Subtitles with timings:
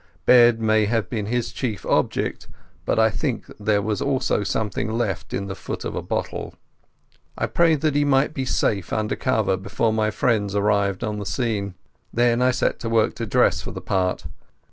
[0.25, 2.47] Bed may have been his chief object,
[2.85, 6.55] but I think there was also something left in the foot of a bottle.
[7.37, 11.25] I prayed that he might be safe under cover before my friends arrived on the
[11.27, 11.75] scene.
[12.11, 14.25] Then I set to work to dress for the part.